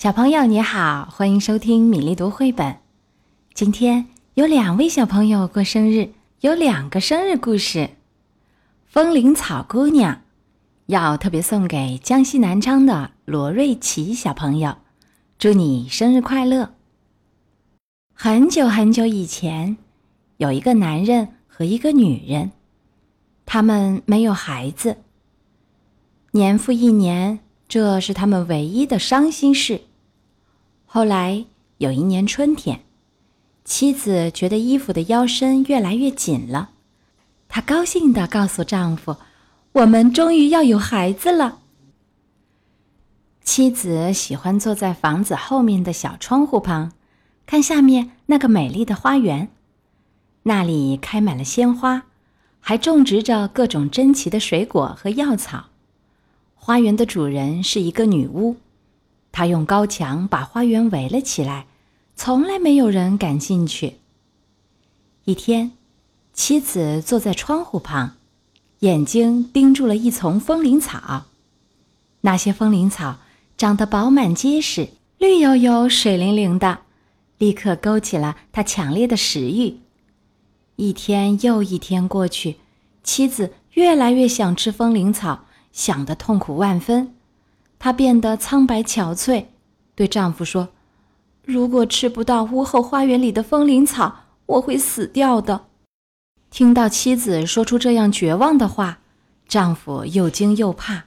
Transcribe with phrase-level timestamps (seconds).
[0.00, 2.78] 小朋友你好，欢迎收听米粒读绘本。
[3.52, 7.90] 今天有两位小朋友过生日，有两个生日故事。
[8.86, 10.22] 风铃草姑娘
[10.86, 14.78] 要特别送给江西南昌的罗瑞琪小朋友，
[15.38, 16.72] 祝你生日快乐。
[18.14, 19.76] 很久很久以前，
[20.38, 22.52] 有一个男人和一个女人，
[23.44, 24.96] 他们没有孩子。
[26.30, 29.82] 年复一年，这是他们唯一的伤心事。
[30.92, 31.44] 后来
[31.78, 32.80] 有一年春天，
[33.64, 36.70] 妻子觉得衣服的腰身越来越紧了，
[37.48, 39.16] 她高兴地告诉丈夫
[39.70, 41.60] ：“我们终于要有孩子了。”
[43.44, 46.90] 妻子喜欢坐在房子后面的小窗户旁，
[47.46, 49.48] 看下面那个美丽的花园，
[50.42, 52.02] 那里开满了鲜花，
[52.58, 55.66] 还种植着各种珍奇的水果和药草。
[56.56, 58.56] 花园的主人是一个女巫，
[59.32, 61.66] 他用高墙把花园围了起来，
[62.16, 63.96] 从来没有人敢进去。
[65.24, 65.72] 一天，
[66.32, 68.16] 妻子坐在窗户旁，
[68.80, 71.26] 眼睛盯住了一丛风铃草。
[72.22, 73.18] 那些风铃草
[73.56, 74.88] 长得饱满结实，
[75.18, 76.80] 绿油油、水灵灵的，
[77.38, 79.78] 立刻勾起了他强烈的食欲。
[80.76, 82.56] 一天又一天过去，
[83.04, 85.44] 妻子越来越想吃风铃草。
[85.72, 87.14] 想得痛苦万分，
[87.80, 89.46] 她变得苍白憔悴，
[89.94, 90.68] 对丈夫说
[91.42, 95.64] ：“如果吃不到屋后花园里的风铃草，我会死掉的。”
[96.50, 98.98] 听到妻子说出这样绝望的话，
[99.48, 101.04] 丈夫又惊又怕。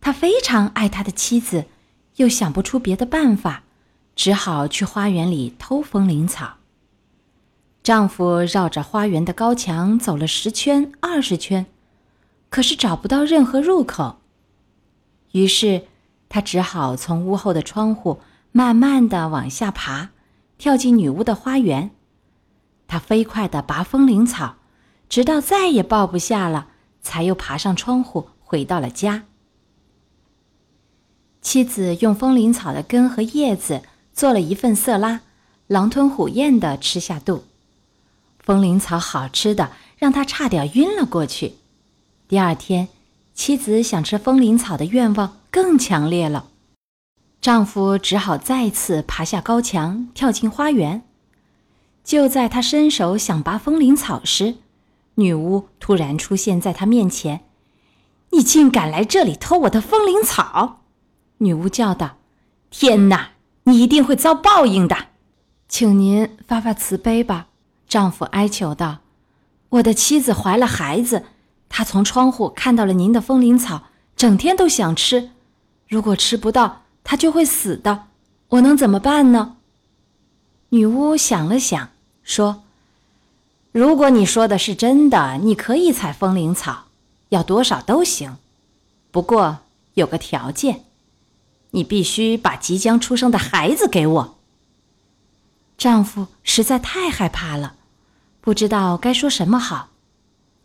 [0.00, 1.66] 他非常爱他的妻子，
[2.16, 3.64] 又想不出别的办法，
[4.16, 6.54] 只好去花园里偷风铃草。
[7.82, 11.66] 丈夫绕着花园的高墙走了十圈、二十圈。
[12.48, 14.20] 可是找不到任何入口，
[15.32, 15.82] 于是
[16.28, 18.20] 他只好从屋后的窗户
[18.52, 20.10] 慢慢的往下爬，
[20.58, 21.90] 跳进女巫的花园。
[22.86, 24.56] 他飞快的拔风铃草，
[25.08, 26.68] 直到再也抱不下了，
[27.02, 29.24] 才又爬上窗户回到了家。
[31.40, 33.82] 妻子用风铃草的根和叶子
[34.12, 35.20] 做了一份色拉，
[35.66, 37.44] 狼吞虎咽的吃下肚。
[38.38, 41.54] 风铃草好吃的让他差点晕了过去。
[42.26, 42.88] 第二天，
[43.38, 46.48] 妻子想吃风铃草的愿望更强烈了，
[47.40, 51.04] 丈夫只好再次爬下高墙，跳进花园。
[52.02, 54.56] 就在他伸手想拔风铃草时，
[55.14, 57.42] 女巫突然出现在他面前
[58.32, 60.80] ：“你竟敢来这里偷我的风铃草！”
[61.38, 62.16] 女巫叫道
[62.70, 63.30] ：“天哪，
[63.62, 64.96] 你一定会遭报应的，
[65.68, 67.46] 请您发发慈悲吧。”
[67.86, 68.98] 丈夫哀求道
[69.70, 71.26] ：“我的妻子怀了孩子。”
[71.68, 73.84] 他从窗户看到了您的风铃草，
[74.16, 75.30] 整天都想吃。
[75.86, 78.04] 如果吃不到，他就会死的。
[78.48, 79.56] 我能怎么办呢？
[80.70, 81.90] 女巫想了想，
[82.22, 82.62] 说
[83.72, 86.84] ：“如果你说的是真的，你可以采风铃草，
[87.30, 88.36] 要多少都行。
[89.10, 89.58] 不过
[89.94, 90.84] 有个条件，
[91.70, 94.38] 你必须把即将出生的孩子给我。”
[95.78, 97.74] 丈夫实在太害怕了，
[98.40, 99.90] 不知道该说什么好。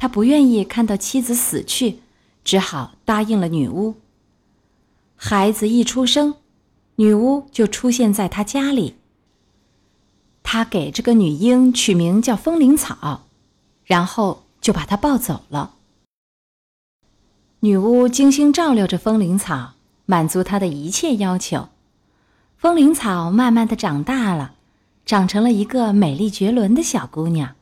[0.03, 1.99] 他不愿意看到妻子死去，
[2.43, 3.95] 只好答应了女巫。
[5.15, 6.35] 孩子一出生，
[6.97, 8.95] 女巫就出现在他家里。
[10.43, 13.27] 他给这个女婴取名叫风铃草，
[13.85, 15.75] 然后就把她抱走了。
[17.61, 19.75] 女巫精心照料着风铃草，
[20.05, 21.69] 满足她的一切要求。
[22.57, 24.55] 风铃草慢慢的长大了，
[25.05, 27.55] 长成了一个美丽绝伦的小姑娘。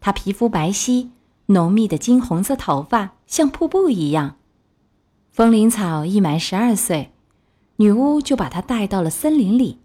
[0.00, 1.08] 她皮肤白皙。
[1.50, 4.36] 浓密的金红色头发像瀑布一样。
[5.32, 7.10] 风铃草一满十二岁，
[7.76, 9.78] 女巫就把她带到了森林里，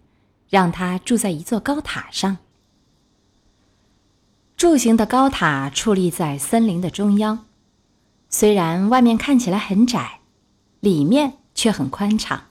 [0.48, 2.36] 让她住在一座高塔上。
[4.56, 7.46] 柱形的高塔矗立在森林的中央，
[8.28, 10.20] 虽然外面看起来很窄，
[10.80, 12.44] 里面却很宽敞，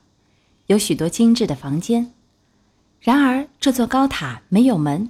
[0.67, 2.11] 有许多精致的房间。
[2.99, 5.09] 然而，这座高塔没有门，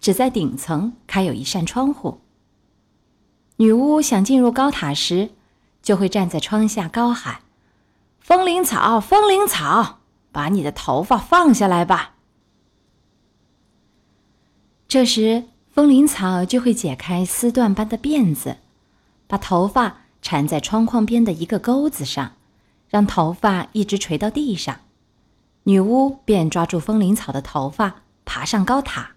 [0.00, 2.21] 只在顶层开有一扇窗户。
[3.62, 5.30] 女巫想进入高塔时，
[5.84, 7.42] 就会站在窗下高喊
[8.18, 10.00] ：“风铃草，风铃草，
[10.32, 12.14] 把你的头发放下来吧。”
[14.88, 18.56] 这时，风铃草就会解开丝缎般的辫子，
[19.28, 22.32] 把头发缠在窗框边的一个钩子上，
[22.88, 24.80] 让头发一直垂到地上。
[25.62, 29.12] 女巫便抓住风铃草的头发，爬上高塔。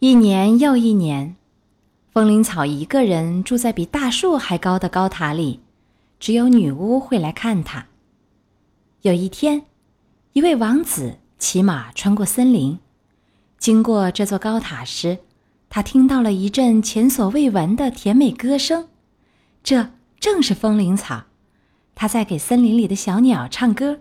[0.00, 1.36] 一年又一年。
[2.16, 5.60] 风铃草一个人住在比大树还高的高塔里，
[6.18, 7.88] 只有女巫会来看他。
[9.02, 9.66] 有一天，
[10.32, 12.78] 一位王子骑马穿过森林，
[13.58, 15.18] 经过这座高塔时，
[15.68, 18.88] 他听到了一阵前所未闻的甜美歌声。
[19.62, 21.24] 这正是风铃草，
[21.94, 24.00] 它在给森林里的小鸟唱歌。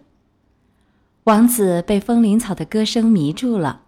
[1.26, 3.82] 王子被风铃草的歌声迷住了，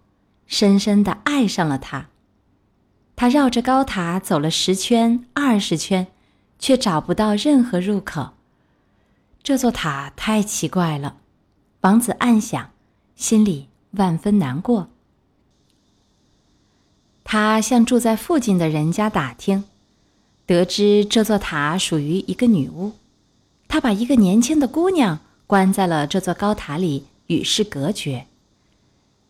[0.47, 2.09] 深深的爱上了它。
[3.17, 6.05] 他绕着高塔走了十圈、二十圈，
[6.59, 8.33] 却找不到任何入口。
[9.41, 11.17] 这座塔太奇怪了。
[11.81, 12.69] 王子暗想，
[13.15, 14.89] 心里万分难过。
[17.23, 19.63] 他向住在附近的人家打听，
[20.45, 22.91] 得知这座塔属于一个女巫。
[23.67, 28.27] 他把一个年轻的姑娘关在了这座高塔里，与世隔绝。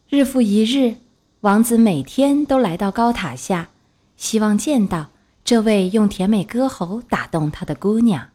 [0.10, 0.98] 日复一日，
[1.40, 3.70] 王子每天都来到高塔下，
[4.18, 5.08] 希望见到
[5.46, 8.30] 这位用甜美歌喉打动他的姑娘。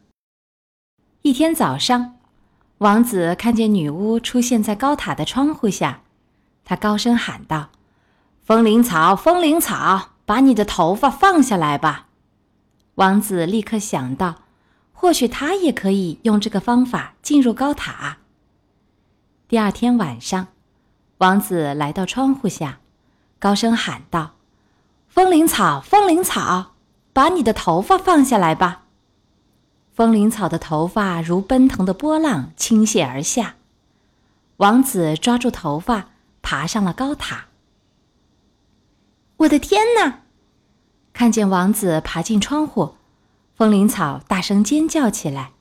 [1.21, 2.15] 一天早上。
[2.79, 6.01] 王子看见女巫出现在高塔的窗户下，
[6.65, 7.69] 他高声喊道
[8.43, 12.09] ：“风铃草，风铃草，把你的头发放下来吧！”
[12.95, 14.41] 王子立刻想到，
[14.91, 18.17] 或许他也可以用这个方法进入高塔。
[19.47, 20.47] 第二天晚上，
[21.19, 22.79] 王子来到窗户下，
[23.39, 24.33] 高声喊道
[25.13, 26.71] ：“风铃草，风铃草，
[27.13, 28.85] 把你的头发放下来吧！”
[29.93, 33.53] 风铃草的头发如奔腾的波浪倾泻而下，
[34.57, 36.07] 王子抓住头发，
[36.41, 37.45] 爬上了高塔。
[39.37, 40.21] 我的天哪！
[41.13, 42.95] 看见王子爬进窗户，
[43.53, 45.51] 风铃草大声尖叫起来，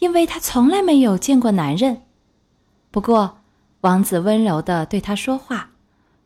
[0.00, 2.02] 因为他从来没有见过男人。
[2.90, 3.38] 不过，
[3.82, 5.70] 王子温柔的对他说话，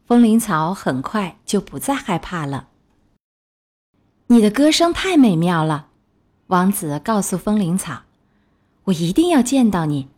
[0.06, 2.68] 风铃草很快就不再害怕了。
[4.26, 5.88] 你的歌声太美妙了。
[6.48, 8.02] 王子告诉风铃草
[8.84, 10.08] ：“我一定要见到你，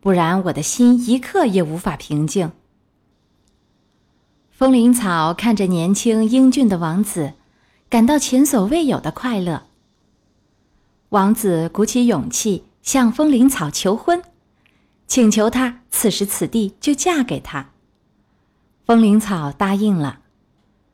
[0.00, 2.50] 不然我的心一刻也无法平静。”
[4.50, 7.34] 风铃草看着年轻英俊的王子，
[7.88, 9.66] 感到前所未有的快乐。
[11.10, 14.22] 王子鼓起勇气向风铃草求婚，
[15.06, 17.70] 请求他此时此地就嫁给他。
[18.86, 20.20] 风铃草答应了，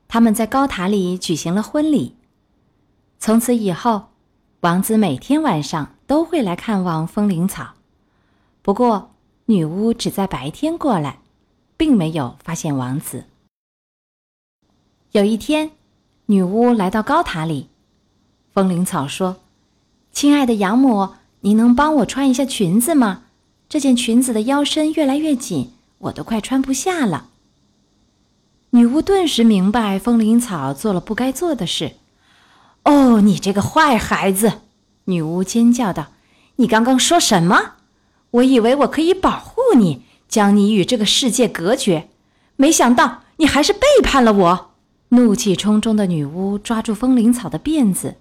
[0.09, 2.17] 他们在高塔里举行了婚礼。
[3.19, 4.09] 从此以后。
[4.63, 7.75] 王子每天晚上都会来看望风铃草，
[8.63, 9.11] 不过
[9.47, 11.19] 女巫只在白天过来，
[11.77, 13.25] 并没有发现王子。
[15.11, 15.73] 有一天，
[16.27, 17.71] 女巫来到高塔里，
[18.53, 19.39] 风铃草说
[20.15, 21.09] ：“亲爱的养母，
[21.41, 23.25] 你能帮我穿一下裙子吗？
[23.69, 27.31] 这件裙子的腰身越来越紧，我都快穿不下了。”
[28.75, 31.93] 女巫顿时明白风铃草做了不该做的事。
[32.85, 34.63] 哦，你这个坏孩子！
[35.05, 36.07] 女巫尖叫道
[36.57, 37.73] ：“你刚刚说什么？
[38.31, 42.09] 我以为我可以保护你，将你与这个世界隔绝，
[42.57, 44.71] 没想到你还是背叛了我！”
[45.11, 48.17] 怒气冲冲的女巫抓住风铃草的辫子，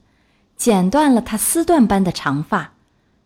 [0.57, 2.73] 剪断了她丝缎般的长发，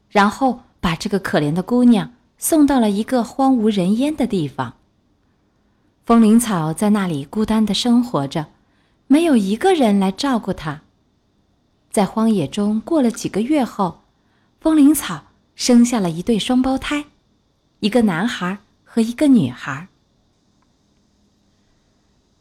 [0.09, 4.75] 然后把这个可怜的姑娘送到了一个荒无人烟的地方。
[6.05, 8.45] 风铃草在那里孤单的生活着，
[9.07, 10.81] 没有一个人来照顾它。
[11.89, 14.03] 在荒野中过了几个月后，
[14.59, 15.23] 风铃草
[15.55, 17.05] 生下了一对双胞胎，
[17.79, 19.87] 一个男孩和一个女孩。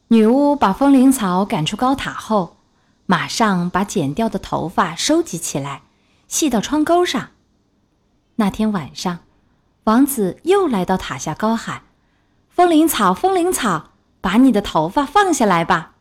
[0.09, 2.59] 女巫把风铃草赶出高塔后，
[3.07, 5.85] 马上把剪掉的头发收集起来，
[6.29, 7.31] 系到窗钩上。
[8.37, 9.21] 那天晚上，
[9.85, 11.84] 王子又来到塔下高喊
[12.55, 13.91] ：“风铃草，风铃草，
[14.23, 15.97] 把你的头发放下来吧！”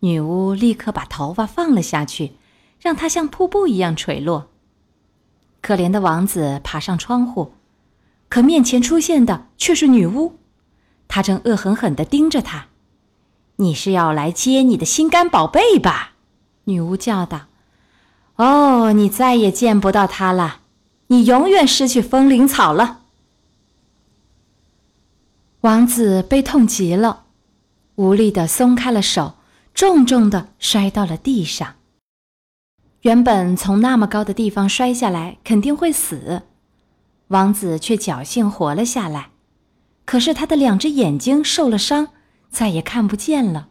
[0.00, 2.32] 女巫立刻把头发放了下去。
[2.80, 4.50] 让它像瀑布一样垂落。
[5.60, 7.54] 可怜的王子爬上窗户，
[8.28, 10.38] 可面前出现的却是女巫，
[11.08, 12.66] 她正恶狠狠地盯着他。
[13.56, 16.12] “你是要来接你的心肝宝贝吧？”
[16.66, 17.46] 女巫叫道。
[18.36, 20.60] “哦，你再也见不到他了，
[21.08, 23.00] 你永远失去风铃草了。”
[25.62, 27.24] 王子悲痛极了，
[27.96, 29.34] 无力地松开了手，
[29.74, 31.74] 重重地摔到了地上。
[33.00, 36.42] 原本从那么高的地方摔下来肯定会死，
[37.28, 39.30] 王子却侥幸活了下来。
[40.04, 42.10] 可是他的两只眼睛受了伤，
[42.48, 43.70] 再也看不见了。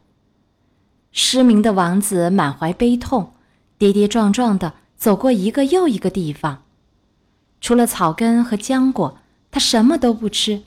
[1.13, 3.31] 失明的王子满怀悲痛，
[3.77, 6.63] 跌跌撞撞地走过一个又一个地方。
[7.61, 10.63] 除了草根和浆果，他什么都不吃；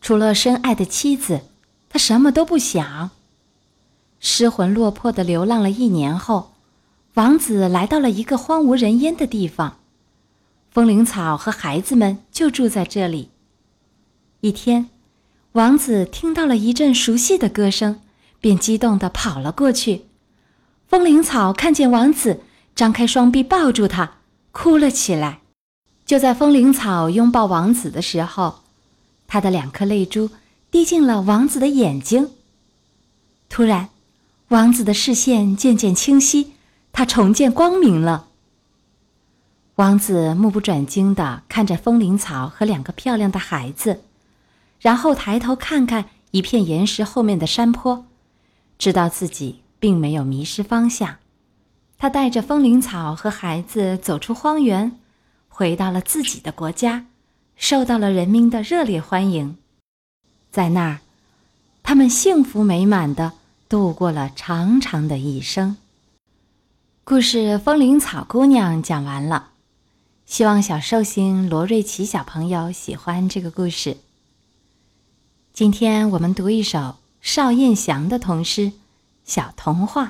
[0.00, 1.42] 除了深爱的妻子，
[1.88, 3.10] 他什么都不想。
[4.20, 6.52] 失魂落魄地流浪了一年后。
[7.14, 9.78] 王子来到了一个荒无人烟的地方，
[10.70, 13.30] 风铃草和孩子们就住在这里。
[14.42, 14.90] 一天，
[15.52, 18.02] 王子听到了一阵熟悉的歌声，
[18.38, 20.04] 便激动地跑了过去。
[20.86, 22.42] 风铃草看见王子，
[22.74, 24.18] 张开双臂抱住他，
[24.52, 25.40] 哭了起来。
[26.04, 28.62] 就在风铃草拥抱王子的时候，
[29.26, 30.30] 他的两颗泪珠
[30.70, 32.30] 滴进了王子的眼睛。
[33.48, 33.90] 突然，
[34.48, 36.52] 王子的视线渐渐清晰，
[36.92, 38.28] 他重见光明了。
[39.76, 44.02] 王子目不转睛地看着风铃草和两个漂亮的孩子，
[44.80, 48.06] 然后抬头看看一片岩石后面的山坡，
[48.78, 51.16] 知道自己并没有迷失方向。
[51.98, 54.98] 他带着风铃草和孩子走出荒原。
[55.48, 57.06] 回到了自己的国家，
[57.56, 59.56] 受到了人民的热烈欢迎。
[60.50, 61.00] 在那儿，
[61.82, 63.32] 他们幸福美满的
[63.68, 65.76] 度过了长长的一生。
[67.02, 69.50] 故事《风铃草姑娘》讲完了，
[70.26, 73.96] 希望小寿星罗瑞奇小朋友喜欢这个故事。
[75.52, 78.62] 今天我们读一首邵燕祥的童诗
[79.24, 80.04] 《小童话》。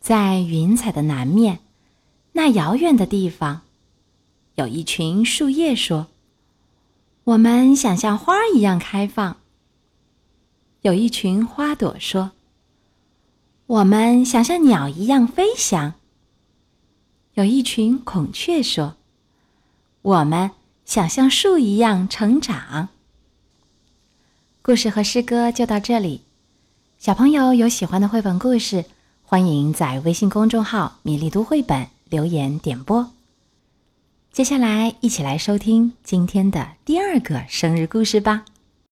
[0.00, 1.60] 在云彩的南面。
[2.36, 3.62] 那遥远的地方，
[4.54, 6.06] 有一群树叶说
[7.24, 9.38] ：“我们想像花儿一样开放。”
[10.82, 12.32] 有一群花朵说
[13.66, 15.94] ：“我们想像鸟一样飞翔。”
[17.34, 18.96] 有一群孔雀说
[20.02, 20.50] ：“我们
[20.84, 22.90] 想像树一样成长。”
[24.62, 26.22] 故事和诗歌就到这里。
[26.98, 28.84] 小朋友有喜欢的绘本故事，
[29.24, 31.88] 欢迎在微信公众号“米粒读绘本”。
[32.10, 33.13] 留言点播。
[34.34, 38.44] 接下来，一起来收听今天的第二个生日故事吧。